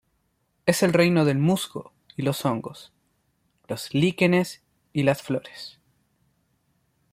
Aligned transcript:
Es 0.65 0.81
el 0.81 0.93
reino 0.93 1.25
del 1.25 1.37
musgo 1.37 1.93
y 2.17 2.23
los 2.23 2.43
hongos; 2.43 2.91
los 3.67 3.93
líquenes 3.93 4.63
y 4.93 5.03
las 5.03 5.21
flores. 5.21 5.77